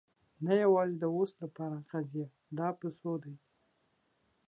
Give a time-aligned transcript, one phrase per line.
[0.45, 2.27] نه، یوازې د اوس لپاره قضیه.
[2.57, 3.35] دا په څو دی؟